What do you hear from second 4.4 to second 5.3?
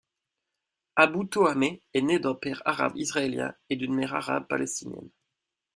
palestinienne.